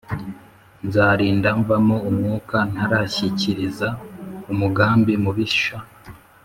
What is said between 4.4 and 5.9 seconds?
umugambi mubisha